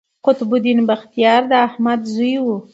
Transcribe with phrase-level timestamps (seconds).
[0.25, 2.57] قطب الدین بختیار د احمد زوی دﺉ.